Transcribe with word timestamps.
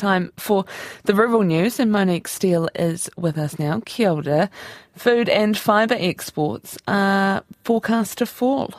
time 0.00 0.32
for 0.36 0.64
the 1.04 1.14
rural 1.14 1.42
news, 1.42 1.78
and 1.78 1.92
Monique 1.92 2.26
Steele 2.26 2.68
is 2.74 3.10
with 3.16 3.38
us 3.38 3.58
now. 3.58 3.82
Kia 3.84 4.12
ora. 4.12 4.50
Food 4.96 5.28
and 5.28 5.56
fibre 5.56 5.96
exports 5.98 6.76
are 6.88 7.44
forecast 7.64 8.18
to 8.18 8.26
fall. 8.26 8.74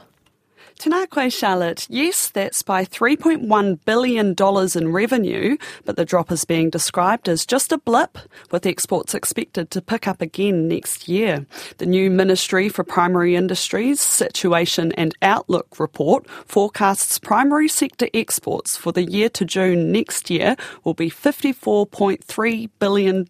Tēnā 0.82 1.08
koe, 1.12 1.30
Charlotte. 1.30 1.86
Yes, 1.92 2.30
that's 2.30 2.64
by 2.64 2.86
$3.1 2.86 3.80
billion 3.86 4.36
in 4.76 4.92
revenue, 4.92 5.56
but 5.86 5.96
the 5.96 6.04
drop 6.04 6.32
is 6.32 6.44
being 6.44 6.72
described 6.72 7.30
as 7.30 7.46
just 7.46 7.72
a 7.72 7.78
blip, 7.78 8.18
with 8.50 8.66
exports 8.66 9.14
expected 9.14 9.70
to 9.70 9.80
pick 9.80 10.08
up 10.08 10.24
again 10.24 10.68
next 10.68 11.08
year. 11.08 11.46
The 11.78 11.86
new 11.86 12.10
Ministry 12.10 12.68
for 12.68 12.84
Primary 12.84 13.36
Industries 13.36 14.02
Situation 14.02 14.92
and 14.94 15.14
Outlook 15.22 15.80
report 15.80 16.28
forecasts 16.48 17.20
primary 17.20 17.68
sector 17.68 18.08
exports 18.12 18.76
for 18.76 18.92
the 18.92 19.04
year 19.04 19.30
to 19.30 19.46
June 19.46 19.92
next 19.92 20.32
year 20.32 20.56
will 20.84 20.96
be 20.96 21.12
$54.3 21.12 22.70
billion. 22.80 23.28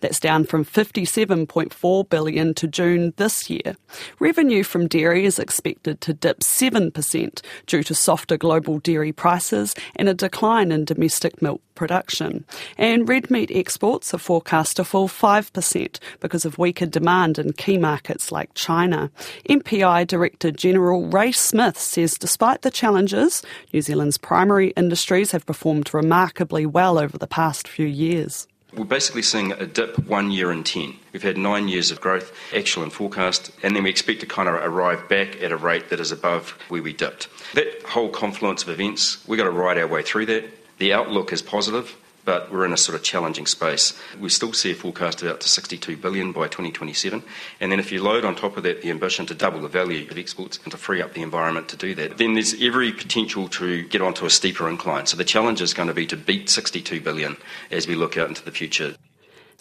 That's 0.00 0.18
down 0.18 0.46
from 0.46 0.64
57.4 0.64 2.08
billion 2.08 2.54
to 2.54 2.66
June 2.66 3.14
this 3.18 3.48
year. 3.48 3.76
Revenue 4.18 4.64
from 4.64 4.88
dairy 4.88 5.24
is 5.24 5.38
expected 5.38 6.00
to 6.00 6.12
dip 6.12 6.42
7 6.42 6.71
7% 6.72 7.42
due 7.66 7.82
to 7.82 7.94
softer 7.94 8.36
global 8.36 8.78
dairy 8.78 9.12
prices 9.12 9.74
and 9.96 10.08
a 10.08 10.14
decline 10.14 10.72
in 10.72 10.84
domestic 10.84 11.42
milk 11.42 11.60
production. 11.74 12.44
And 12.78 13.08
red 13.08 13.30
meat 13.30 13.50
exports 13.52 14.14
are 14.14 14.18
forecast 14.18 14.76
to 14.76 14.84
fall 14.84 15.08
5% 15.08 15.98
because 16.20 16.44
of 16.44 16.58
weaker 16.58 16.86
demand 16.86 17.38
in 17.38 17.52
key 17.52 17.78
markets 17.78 18.30
like 18.30 18.54
China. 18.54 19.10
MPI 19.48 20.06
Director 20.06 20.50
General 20.50 21.06
Ray 21.06 21.32
Smith 21.32 21.78
says 21.78 22.14
despite 22.18 22.62
the 22.62 22.70
challenges, 22.70 23.42
New 23.72 23.82
Zealand's 23.82 24.18
primary 24.18 24.68
industries 24.70 25.32
have 25.32 25.46
performed 25.46 25.92
remarkably 25.94 26.66
well 26.66 26.98
over 26.98 27.18
the 27.18 27.26
past 27.26 27.68
few 27.68 27.86
years. 27.86 28.46
We're 28.74 28.84
basically 28.84 29.22
seeing 29.22 29.52
a 29.52 29.66
dip 29.66 29.98
one 30.06 30.30
year 30.30 30.50
in 30.50 30.64
10. 30.64 30.94
We've 31.12 31.22
had 31.22 31.36
nine 31.36 31.68
years 31.68 31.90
of 31.90 32.00
growth, 32.00 32.32
actual 32.54 32.82
and 32.82 32.92
forecast, 32.92 33.50
and 33.62 33.76
then 33.76 33.82
we 33.82 33.90
expect 33.90 34.20
to 34.20 34.26
kind 34.26 34.48
of 34.48 34.54
arrive 34.54 35.10
back 35.10 35.42
at 35.42 35.52
a 35.52 35.58
rate 35.58 35.90
that 35.90 36.00
is 36.00 36.10
above 36.10 36.56
where 36.68 36.82
we 36.82 36.94
dipped. 36.94 37.28
That 37.54 37.82
whole 37.82 38.08
confluence 38.08 38.62
of 38.62 38.70
events, 38.70 39.22
we've 39.28 39.36
got 39.36 39.44
to 39.44 39.50
ride 39.50 39.76
our 39.76 39.86
way 39.86 40.02
through 40.02 40.26
that. 40.26 40.44
The 40.78 40.94
outlook 40.94 41.34
is 41.34 41.42
positive 41.42 41.94
but 42.24 42.50
we're 42.50 42.64
in 42.64 42.72
a 42.72 42.76
sort 42.76 42.96
of 42.96 43.02
challenging 43.02 43.46
space. 43.46 43.98
We 44.18 44.28
still 44.28 44.52
see 44.52 44.70
a 44.70 44.74
forecast 44.74 45.22
of 45.22 45.28
up 45.28 45.40
to 45.40 45.48
62 45.48 45.96
billion 45.96 46.32
by 46.32 46.48
2027, 46.48 47.22
and 47.60 47.72
then 47.72 47.80
if 47.80 47.92
you 47.92 48.02
load 48.02 48.24
on 48.24 48.34
top 48.34 48.56
of 48.56 48.62
that 48.62 48.82
the 48.82 48.90
ambition 48.90 49.26
to 49.26 49.34
double 49.34 49.60
the 49.60 49.68
value 49.68 50.08
of 50.10 50.18
exports 50.18 50.58
and 50.64 50.72
to 50.72 50.78
free 50.78 51.02
up 51.02 51.14
the 51.14 51.22
environment 51.22 51.68
to 51.68 51.76
do 51.76 51.94
that, 51.94 52.18
then 52.18 52.34
there's 52.34 52.60
every 52.60 52.92
potential 52.92 53.48
to 53.48 53.82
get 53.88 54.00
onto 54.00 54.26
a 54.26 54.30
steeper 54.30 54.68
incline. 54.68 55.06
So 55.06 55.16
the 55.16 55.24
challenge 55.24 55.60
is 55.60 55.74
going 55.74 55.88
to 55.88 55.94
be 55.94 56.06
to 56.06 56.16
beat 56.16 56.48
62 56.48 57.00
billion 57.00 57.36
as 57.70 57.86
we 57.86 57.94
look 57.94 58.16
out 58.16 58.28
into 58.28 58.44
the 58.44 58.50
future. 58.50 58.94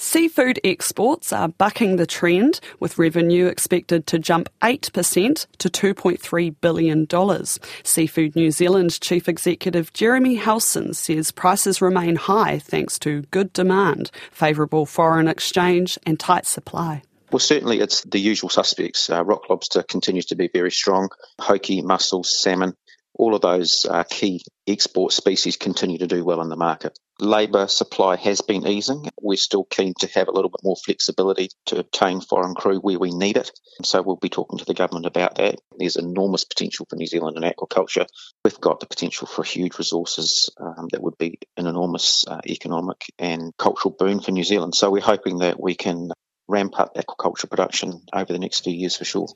Seafood 0.03 0.59
exports 0.63 1.31
are 1.31 1.47
bucking 1.47 1.97
the 1.97 2.07
trend, 2.07 2.59
with 2.80 2.97
revenue 2.97 3.45
expected 3.45 4.07
to 4.07 4.17
jump 4.17 4.49
8% 4.63 5.45
to 5.59 5.94
$2.3 5.94 6.55
billion. 6.59 7.45
Seafood 7.83 8.35
New 8.35 8.49
Zealand 8.49 8.99
Chief 8.99 9.29
Executive 9.29 9.94
Jeremy 9.94 10.39
Helson 10.39 10.95
says 10.95 11.31
prices 11.31 11.83
remain 11.83 12.16
high 12.16 12.57
thanks 12.57 12.97
to 12.97 13.22
good 13.29 13.53
demand, 13.53 14.09
favourable 14.31 14.88
foreign 14.88 15.27
exchange, 15.27 15.99
and 16.03 16.19
tight 16.19 16.47
supply. 16.47 17.03
Well, 17.31 17.39
certainly 17.39 17.79
it's 17.79 18.02
the 18.02 18.19
usual 18.19 18.49
suspects. 18.49 19.09
Uh, 19.09 19.23
rock 19.23 19.52
lobster 19.52 19.83
continues 19.83 20.25
to 20.27 20.35
be 20.35 20.49
very 20.52 20.72
strong. 20.72 21.09
Hoki, 21.39 21.81
mussels, 21.81 22.35
salmon, 22.38 22.75
all 23.22 23.36
of 23.36 23.41
those 23.41 23.86
uh, 23.88 24.03
key 24.03 24.41
export 24.67 25.14
species 25.14 25.55
continue 25.55 26.00
to 26.00 26.08
do 26.08 26.25
well 26.25 26.41
in 26.41 26.50
the 26.50 26.55
market. 26.55 26.97
Labour 27.19 27.67
supply 27.67 28.16
has 28.16 28.41
been 28.41 28.66
easing. 28.66 29.05
We're 29.22 29.38
still 29.38 29.63
keen 29.63 29.94
to 30.00 30.08
have 30.08 30.28
a 30.28 30.31
little 30.31 30.50
bit 30.50 30.63
more 30.63 30.75
flexibility 30.75 31.50
to 31.67 31.78
obtain 31.78 32.22
foreign 32.22 32.55
crew 32.55 32.80
where 32.80 32.97
we 32.97 33.11
need 33.11 33.38
it. 33.38 33.52
So 33.83 34.02
we'll 34.02 34.16
be 34.16 34.30
talking 34.30 34.58
to 34.58 34.66
the 34.66 34.73
government 34.73 35.05
about 35.05 35.36
that. 35.36 35.59
There's 35.78 35.97
enormous 35.97 36.45
potential 36.45 36.88
for 36.90 36.95
New 36.95 37.06
Zealand 37.06 37.38
in 37.38 37.44
aquaculture. 37.44 38.07
We've 38.44 38.59
got 38.59 38.79
the 38.79 38.88
potential 38.88 39.28
for 39.28 39.44
huge 39.44 39.78
resources 39.78 40.50
um, 40.59 40.88
that 40.91 41.03
would 41.03 41.19
be 41.19 41.38
an 41.57 41.68
enormous 41.68 42.25
uh, 42.28 42.41
economic 42.47 43.06
and 43.19 43.56
cultural 43.56 43.95
boon 43.95 44.19
for 44.19 44.31
New 44.31 44.44
Zealand. 44.44 44.74
So 44.74 44.90
we're 44.90 45.01
hoping 45.01 45.40
that 45.40 45.62
we 45.62 45.75
can 45.75 46.09
ramp 46.47 46.79
up 46.79 46.95
aquaculture 46.95 47.47
production 47.47 48.01
over 48.12 48.34
the 48.34 48.40
next 48.40 48.63
few 48.63 48.74
years 48.74 48.97
for 48.97 49.06
sure. 49.06 49.28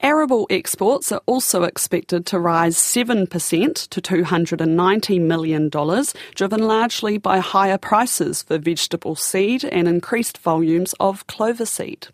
Arable 0.00 0.46
exports 0.48 1.10
are 1.10 1.22
also 1.26 1.64
expected 1.64 2.24
to 2.26 2.38
rise 2.38 2.76
7% 2.76 3.28
to 3.88 4.00
$290 4.00 5.20
million, 5.20 5.68
driven 6.34 6.62
largely 6.62 7.18
by 7.18 7.40
higher 7.40 7.78
prices 7.78 8.42
for 8.44 8.58
vegetable 8.58 9.16
seed 9.16 9.64
and 9.64 9.88
increased 9.88 10.38
volumes 10.38 10.94
of 11.00 11.26
clover 11.26 11.66
seed. 11.66 12.08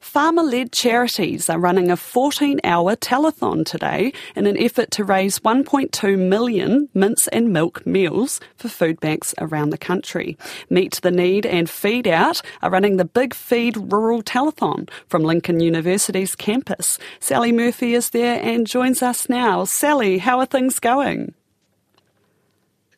Farmer 0.00 0.42
led 0.42 0.72
charities 0.72 1.50
are 1.50 1.58
running 1.58 1.90
a 1.90 1.96
14 1.96 2.60
hour 2.64 2.96
telethon 2.96 3.64
today 3.64 4.12
in 4.36 4.46
an 4.46 4.58
effort 4.58 4.90
to 4.92 5.04
raise 5.04 5.40
1.2 5.40 6.18
million 6.18 6.88
mince 6.94 7.26
and 7.28 7.52
milk 7.52 7.86
meals 7.86 8.40
for 8.56 8.68
food 8.68 9.00
banks 9.00 9.34
around 9.38 9.70
the 9.70 9.78
country. 9.78 10.36
Meet 10.70 11.00
the 11.02 11.10
Need 11.10 11.46
and 11.46 11.68
Feed 11.68 12.06
Out 12.06 12.42
are 12.62 12.70
running 12.70 12.96
the 12.96 13.04
Big 13.04 13.34
Feed 13.34 13.76
Rural 13.92 14.22
Telethon 14.22 14.88
from 15.08 15.24
Lincoln 15.24 15.60
University's 15.60 16.34
campus. 16.34 16.98
Sally 17.20 17.52
Murphy 17.52 17.94
is 17.94 18.10
there 18.10 18.40
and 18.42 18.66
joins 18.66 19.02
us 19.02 19.28
now. 19.28 19.64
Sally, 19.64 20.18
how 20.18 20.38
are 20.38 20.46
things 20.46 20.78
going? 20.78 21.34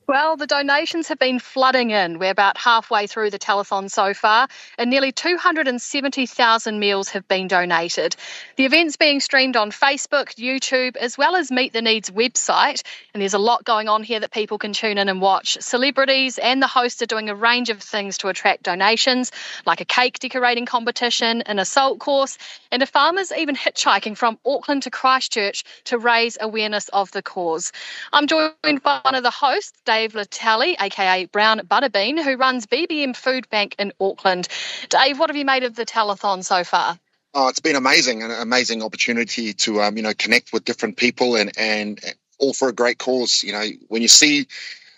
Well, 0.09 0.37
the 0.37 0.47
donations 0.47 1.09
have 1.09 1.19
been 1.19 1.41
flooding 1.41 1.91
in. 1.91 2.21
We're 2.21 2.31
about 2.31 2.57
halfway 2.57 3.09
through 3.09 3.31
the 3.31 3.41
telethon 3.41 3.91
so 3.91 4.15
far, 4.15 4.47
and 4.79 4.89
nearly 4.89 5.11
270,000 5.11 6.79
meals 6.79 7.09
have 7.09 7.27
been 7.27 7.49
donated. 7.49 8.15
The 8.55 8.67
event's 8.67 8.97
being 8.97 9.19
streamed 9.19 9.57
on 9.57 9.73
Facebook, 9.73 10.37
YouTube, 10.37 10.95
as 10.95 11.19
well 11.19 11.35
as 11.35 11.51
Meet 11.51 11.73
the 11.73 11.83
Needs 11.83 12.13
website, 12.13 12.83
and 13.13 13.21
there's 13.21 13.35
a 13.35 13.39
lot 13.41 13.65
going 13.65 13.89
on 13.89 14.05
here 14.05 14.21
that 14.21 14.31
people 14.31 14.59
can 14.59 14.73
tune 14.73 14.97
in 14.97 15.09
and 15.09 15.21
watch. 15.21 15.59
Celebrities 15.61 16.39
and 16.39 16.63
the 16.63 16.69
hosts 16.69 17.03
are 17.03 17.07
doing 17.07 17.29
a 17.29 17.35
range 17.35 17.69
of 17.71 17.83
things 17.83 18.19
to 18.19 18.29
attract 18.29 18.63
donations, 18.63 19.33
like 19.67 19.81
a 19.81 19.85
cake 19.85 20.21
decorating 20.21 20.67
competition, 20.67 21.43
an 21.43 21.59
assault 21.59 21.99
course, 21.99 22.39
and 22.71 22.81
a 22.81 22.87
farmer's 22.87 23.33
even 23.33 23.57
hitchhiking 23.57 24.17
from 24.17 24.39
Auckland 24.47 24.85
to 24.85 24.91
Christchurch 24.91 25.65
to 25.83 25.99
raise 25.99 26.39
awareness 26.41 26.89
of 26.91 27.11
the 27.11 27.23
cause. 27.23 27.73
I'm 28.13 28.29
joined 28.29 28.85
by 28.85 29.01
one 29.03 29.17
of 29.17 29.25
the 29.25 29.31
hosts, 29.33 29.77
Dave 29.97 30.13
Letele, 30.13 30.77
aka 30.79 31.25
Brown 31.25 31.61
Buttabean, 31.61 32.23
who 32.23 32.37
runs 32.37 32.67
BBM 32.67 33.17
Food 33.17 33.49
Bank 33.49 33.77
in 33.79 33.95
Auckland. 33.99 34.47
Dave, 34.91 35.19
what 35.19 35.31
have 35.31 35.39
you 35.39 35.47
made 35.47 35.65
of 35.65 35.75
the 35.75 35.87
telethon 35.87 36.45
so 36.45 36.65
far? 36.65 36.99
Oh, 37.33 37.49
it's 37.49 37.61
been 37.61 37.77
amazing, 37.77 38.23
an 38.23 38.31
amazing 38.31 38.83
opportunity 38.83 39.55
to 39.55 39.81
um, 39.81 39.97
you 39.97 40.03
know 40.03 40.13
connect 40.13 40.53
with 40.53 40.67
different 40.67 40.99
people 40.99 41.37
and 41.37 41.51
and 41.57 41.99
all 42.39 42.53
for 42.53 42.69
a 42.69 42.75
great 42.75 42.99
cause. 42.99 43.43
You 43.43 43.53
know, 43.53 43.65
when 43.89 44.03
you 44.03 44.09
see 44.09 44.49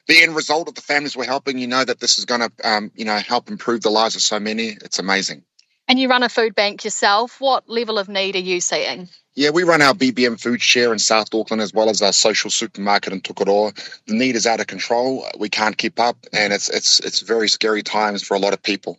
the 0.08 0.20
end 0.20 0.34
result 0.34 0.66
of 0.66 0.74
the 0.74 0.80
families 0.80 1.16
we're 1.16 1.26
helping, 1.26 1.58
you 1.58 1.68
know 1.68 1.84
that 1.84 2.00
this 2.00 2.18
is 2.18 2.24
going 2.24 2.40
to 2.40 2.50
um, 2.68 2.90
you 2.96 3.04
know 3.04 3.18
help 3.18 3.48
improve 3.48 3.82
the 3.82 3.90
lives 3.90 4.16
of 4.16 4.22
so 4.22 4.40
many. 4.40 4.70
It's 4.70 4.98
amazing. 4.98 5.44
And 5.86 6.00
you 6.00 6.08
run 6.08 6.24
a 6.24 6.28
food 6.28 6.56
bank 6.56 6.82
yourself. 6.82 7.40
What 7.40 7.68
level 7.68 8.00
of 8.00 8.08
need 8.08 8.34
are 8.34 8.40
you 8.40 8.60
seeing? 8.60 9.08
Yeah, 9.38 9.50
we 9.50 9.62
run 9.62 9.82
our 9.82 9.94
BBM 9.94 10.40
food 10.40 10.60
share 10.60 10.92
in 10.92 10.98
South 10.98 11.32
Auckland 11.32 11.62
as 11.62 11.72
well 11.72 11.90
as 11.90 12.02
our 12.02 12.12
social 12.12 12.50
supermarket 12.50 13.12
in 13.12 13.20
Tokoroa. 13.20 13.72
The 14.06 14.14
need 14.14 14.34
is 14.34 14.48
out 14.48 14.58
of 14.58 14.66
control. 14.66 15.24
We 15.38 15.48
can't 15.48 15.78
keep 15.78 16.00
up, 16.00 16.16
and 16.32 16.52
it's 16.52 16.68
it's 16.68 16.98
it's 16.98 17.20
very 17.20 17.48
scary 17.48 17.84
times 17.84 18.24
for 18.24 18.34
a 18.34 18.40
lot 18.40 18.52
of 18.52 18.60
people. 18.60 18.98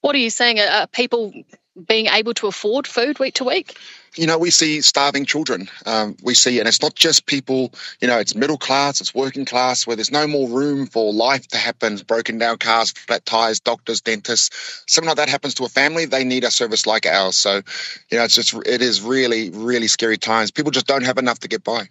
What 0.00 0.14
are 0.14 0.18
you 0.18 0.30
saying? 0.30 0.60
Are 0.60 0.86
people 0.86 1.34
being 1.86 2.06
able 2.06 2.34
to 2.34 2.46
afford 2.46 2.86
food 2.86 3.18
week 3.18 3.34
to 3.34 3.44
week? 3.44 3.76
You 4.16 4.26
know, 4.26 4.38
we 4.38 4.50
see 4.50 4.80
starving 4.80 5.24
children. 5.24 5.68
Um, 5.86 6.16
we 6.22 6.34
see, 6.34 6.58
and 6.58 6.66
it's 6.66 6.82
not 6.82 6.94
just 6.96 7.26
people, 7.26 7.72
you 8.00 8.08
know, 8.08 8.18
it's 8.18 8.34
middle 8.34 8.58
class, 8.58 9.00
it's 9.00 9.14
working 9.14 9.44
class, 9.44 9.86
where 9.86 9.94
there's 9.94 10.10
no 10.10 10.26
more 10.26 10.48
room 10.48 10.86
for 10.86 11.12
life 11.12 11.46
to 11.48 11.56
happen 11.56 11.96
broken 12.06 12.38
down 12.38 12.58
cars, 12.58 12.90
flat 12.90 13.24
tires, 13.24 13.60
doctors, 13.60 14.00
dentists. 14.00 14.84
Something 14.88 15.08
like 15.08 15.18
that 15.18 15.28
happens 15.28 15.54
to 15.54 15.64
a 15.64 15.68
family, 15.68 16.06
they 16.06 16.24
need 16.24 16.44
a 16.44 16.50
service 16.50 16.86
like 16.86 17.06
ours. 17.06 17.36
So, 17.36 17.62
you 18.10 18.18
know, 18.18 18.24
it's 18.24 18.34
just, 18.34 18.54
it 18.66 18.82
is 18.82 19.00
really, 19.00 19.50
really 19.50 19.88
scary 19.88 20.18
times. 20.18 20.50
People 20.50 20.72
just 20.72 20.86
don't 20.86 21.04
have 21.04 21.18
enough 21.18 21.38
to 21.40 21.48
get 21.48 21.62
by 21.62 21.88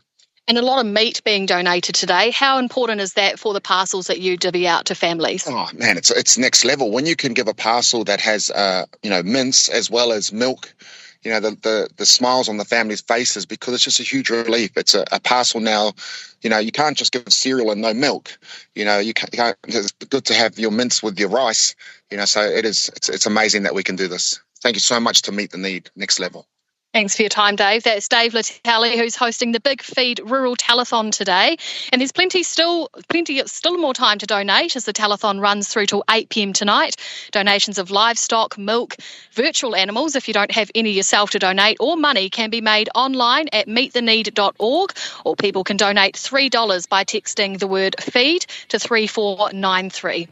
and 0.50 0.57
a 0.57 0.63
lot 0.63 0.84
of 0.84 0.92
meat 0.92 1.22
being 1.24 1.46
donated 1.46 1.94
today. 1.94 2.31
How 2.31 2.57
important 2.57 3.00
is 3.01 3.13
that 3.13 3.40
for 3.40 3.54
the 3.54 3.62
parcels 3.62 4.07
that 4.07 4.19
you 4.19 4.36
divvy 4.36 4.68
out 4.68 4.86
to 4.88 4.96
families? 4.96 5.48
Oh 5.48 5.69
man, 5.75 5.96
it's 5.96 6.10
it's 6.10 6.38
next 6.38 6.66
level. 6.66 6.92
When 6.92 7.06
you 7.06 7.16
can 7.16 7.34
give 7.34 7.48
a 7.48 7.54
parcel 7.54 8.04
that 8.06 8.19
has 8.19 8.50
uh, 8.50 8.86
you 9.04 9.12
know 9.12 9.22
mince 9.22 9.69
as 9.69 9.92
well 9.92 10.12
as 10.12 10.34
milk, 10.34 10.74
you 11.22 11.31
know 11.31 11.40
the, 11.40 11.51
the 11.51 11.90
the 11.98 12.06
smiles 12.06 12.50
on 12.50 12.57
the 12.57 12.66
family's 12.66 13.01
faces 13.01 13.46
because 13.46 13.75
it's 13.75 13.84
just 13.84 14.00
a 14.00 14.04
huge 14.04 14.31
relief. 14.31 14.75
It's 14.75 14.96
a, 14.96 15.06
a 15.12 15.19
parcel 15.19 15.62
now. 15.62 15.94
You 16.42 16.50
know 16.50 16.57
you 16.57 16.72
can't 16.72 16.98
just 16.98 17.12
give 17.12 17.31
cereal 17.31 17.72
and 17.72 17.81
no 17.81 17.94
milk. 17.94 18.38
You 18.74 18.86
know 18.86 18.98
you 18.98 19.13
can't, 19.13 19.31
you 19.31 19.38
can't. 19.38 19.57
It's 19.68 19.92
good 19.92 20.25
to 20.25 20.34
have 20.34 20.57
your 20.57 20.72
mince 20.72 21.04
with 21.04 21.19
your 21.19 21.30
rice. 21.30 21.75
You 22.10 22.18
know 22.18 22.25
so 22.25 22.42
it 22.42 22.66
is. 22.66 22.90
It's 22.96 23.07
it's 23.07 23.28
amazing 23.28 23.63
that 23.63 23.75
we 23.75 23.84
can 23.84 23.96
do 23.96 24.07
this. 24.07 24.40
Thank 24.62 24.75
you 24.75 24.81
so 24.81 25.00
much 25.00 25.22
to 25.24 25.31
meet 25.31 25.51
the 25.51 25.60
need. 25.60 25.92
Next 25.96 26.19
level. 26.19 26.48
Thanks 26.91 27.15
for 27.15 27.21
your 27.21 27.30
time, 27.30 27.56
Dave. 27.56 27.83
That's 27.83 28.07
Dave 28.07 28.33
Letele, 28.33 28.97
who's 28.97 29.15
hosting 29.15 29.51
the 29.51 29.59
Big 29.59 29.83
Feed 29.83 30.19
Rural 30.25 30.56
Telethon 30.56 31.12
today. 31.12 31.57
And 31.91 32.01
there's 32.01 32.12
plenty 32.12 32.41
still, 32.41 32.89
plenty 33.09 33.39
still 33.45 33.77
more 33.77 33.94
time 33.94 34.18
to 34.18 34.25
donate 34.25 34.75
as 34.75 34.86
the 34.86 34.94
telethon 34.94 35.39
runs 35.39 35.68
through 35.68 35.86
till 35.86 36.03
8 36.09 36.30
p.m. 36.30 36.51
tonight. 36.51 36.95
Donations 37.30 37.77
of 37.77 37.91
livestock, 37.91 38.57
milk, 38.57 38.95
virtual 39.33 39.75
animals, 39.75 40.15
if 40.15 40.27
you 40.27 40.33
don't 40.33 40.50
have 40.50 40.71
any 40.74 40.89
yourself 40.89 41.30
to 41.30 41.39
donate, 41.39 41.77
or 41.80 41.95
money 41.95 42.27
can 42.27 42.50
be 42.50 42.59
made 42.59 42.89
online 42.95 43.50
at 43.53 43.68
meettheneed.org, 43.68 44.91
or 45.24 45.36
people 45.36 45.63
can 45.63 45.77
donate 45.77 46.15
$3 46.15 46.89
by 46.89 47.03
texting 47.03 47.59
the 47.59 47.68
word 47.68 47.97
feed 48.01 48.47
to 48.69 48.80
3493. 48.80 50.27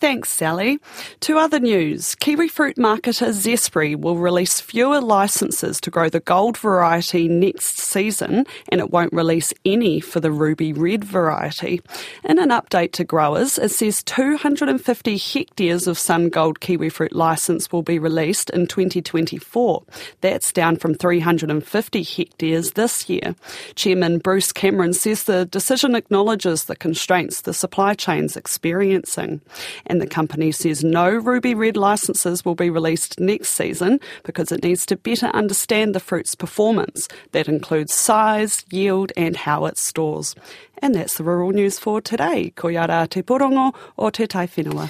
Thanks, 0.00 0.30
Sally. 0.30 0.78
To 1.22 1.38
other 1.38 1.58
news, 1.58 2.14
kiwi 2.14 2.46
fruit 2.46 2.76
marketer 2.76 3.30
Zespri 3.30 3.96
will 3.96 4.16
release 4.16 4.60
fewer 4.60 5.00
licences 5.00 5.80
to 5.80 5.90
grow 5.90 6.08
the 6.08 6.20
gold 6.20 6.56
variety 6.56 7.26
next 7.26 7.78
season, 7.78 8.46
and 8.68 8.80
it 8.80 8.90
won't 8.90 9.12
release 9.12 9.52
any 9.64 9.98
for 9.98 10.20
the 10.20 10.30
ruby 10.30 10.72
red 10.72 11.02
variety. 11.02 11.80
In 12.22 12.38
an 12.38 12.50
update 12.50 12.92
to 12.92 13.02
growers, 13.02 13.58
it 13.58 13.72
says 13.72 14.04
250 14.04 15.16
hectares 15.16 15.88
of 15.88 15.98
sun 15.98 16.28
gold 16.28 16.60
kiwi 16.60 16.90
fruit 16.90 17.12
licence 17.12 17.72
will 17.72 17.82
be 17.82 17.98
released 17.98 18.50
in 18.50 18.68
2024. 18.68 19.82
That's 20.20 20.52
down 20.52 20.76
from 20.76 20.94
350 20.94 22.02
hectares 22.04 22.72
this 22.72 23.08
year. 23.08 23.34
Chairman 23.74 24.18
Bruce 24.18 24.52
Cameron 24.52 24.92
says 24.92 25.24
the 25.24 25.44
decision 25.44 25.96
acknowledges 25.96 26.66
the 26.66 26.76
constraints 26.76 27.40
the 27.40 27.52
supply 27.52 27.94
chain's 27.94 28.36
experiencing 28.36 29.40
and 29.88 29.97
the 29.98 30.06
company 30.06 30.52
says 30.52 30.84
no 30.84 31.10
Ruby 31.10 31.54
Red 31.54 31.76
licences 31.76 32.44
will 32.44 32.54
be 32.54 32.70
released 32.70 33.18
next 33.18 33.50
season 33.50 34.00
because 34.24 34.52
it 34.52 34.62
needs 34.62 34.86
to 34.86 34.96
better 34.96 35.26
understand 35.28 35.94
the 35.94 36.00
fruit's 36.00 36.34
performance. 36.34 37.08
That 37.32 37.48
includes 37.48 37.92
size, 37.94 38.64
yield, 38.70 39.12
and 39.16 39.36
how 39.36 39.66
it 39.66 39.78
stores. 39.78 40.34
And 40.80 40.94
that's 40.94 41.18
the 41.18 41.24
rural 41.24 41.50
news 41.50 41.78
for 41.78 42.00
today. 42.00 42.50
Ko 42.50 42.68
te 42.68 43.22
porongo 43.22 43.74
o 43.98 44.10
te 44.10 44.26
tai 44.26 44.46
whenua. 44.46 44.86